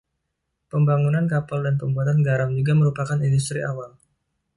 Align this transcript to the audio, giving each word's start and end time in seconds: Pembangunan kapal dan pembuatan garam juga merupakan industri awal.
Pembangunan 0.71 1.25
kapal 1.33 1.59
dan 1.65 1.75
pembuatan 1.81 2.19
garam 2.27 2.49
juga 2.57 2.73
merupakan 2.79 3.17
industri 3.27 3.59
awal. 3.71 3.91